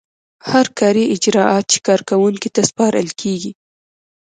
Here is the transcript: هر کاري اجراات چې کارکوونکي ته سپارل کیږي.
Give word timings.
هر 0.49 0.65
کاري 0.79 1.03
اجراات 1.15 1.63
چې 1.71 1.77
کارکوونکي 1.87 2.49
ته 2.55 2.61
سپارل 2.69 3.07
کیږي. 3.21 3.51